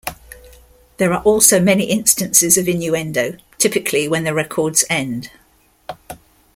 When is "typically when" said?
3.59-4.23